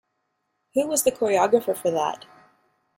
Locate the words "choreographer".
1.11-1.77